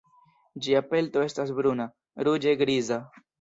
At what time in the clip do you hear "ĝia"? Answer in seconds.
0.67-0.79